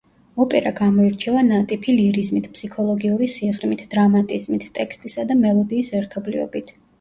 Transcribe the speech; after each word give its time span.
ოპერა 0.43 0.69
გამოირჩევა 0.77 1.43
ნატიფი 1.49 1.93
ლირიზმით, 1.97 2.47
ფსიქოლოგიური 2.55 3.29
სიღრმით, 3.35 3.85
დრამატიზმით, 3.93 4.67
ტექსტისა 4.81 5.27
და 5.33 5.39
მელოდიის 5.45 5.95
ერთობლიობით. 6.03 6.75